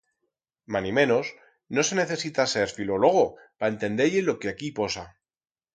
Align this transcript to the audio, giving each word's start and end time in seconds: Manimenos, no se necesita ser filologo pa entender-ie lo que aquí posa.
Manimenos, 0.75 1.29
no 1.77 1.83
se 1.89 1.99
necesita 2.01 2.49
ser 2.55 2.67
filologo 2.81 3.25
pa 3.59 3.71
entender-ie 3.77 4.27
lo 4.31 4.39
que 4.41 4.53
aquí 4.55 4.75
posa. 4.83 5.11